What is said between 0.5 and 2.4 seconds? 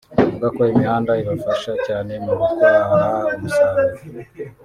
ko iyi mihanda ibafasha cyane mu